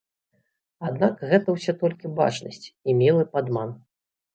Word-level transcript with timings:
Аднак 0.89 1.21
гэта 1.33 1.47
ўсё 1.59 1.77
толькі 1.85 2.13
бачнасць 2.19 2.61
і 2.87 3.01
мілы 3.05 3.33
падман. 3.35 3.83